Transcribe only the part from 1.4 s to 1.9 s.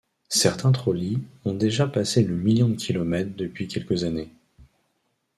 ont déjà